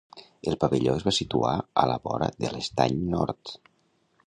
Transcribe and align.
El 0.51 0.55
Pavelló 0.61 0.95
es 0.99 1.05
va 1.07 1.13
situar 1.17 1.51
a 1.83 1.85
la 1.91 1.99
vora 2.07 2.31
de 2.41 2.51
l'Estany 2.55 2.99
Nord. 3.15 3.57